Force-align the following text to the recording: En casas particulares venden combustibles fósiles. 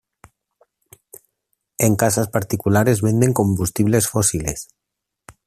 En 1.77 1.95
casas 1.95 2.27
particulares 2.27 3.03
venden 3.03 3.33
combustibles 3.33 4.07
fósiles. 4.07 4.69